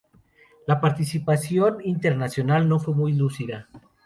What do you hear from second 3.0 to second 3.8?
lucida.